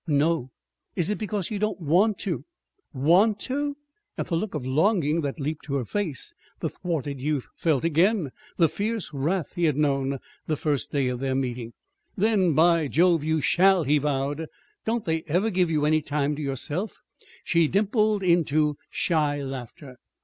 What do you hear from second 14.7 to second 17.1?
"Don't they ever give you any time to yourself?"